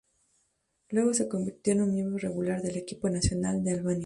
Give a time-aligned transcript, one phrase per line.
[0.89, 3.99] Luego se convirtió en un miembro regular del equipo nacional de Albania.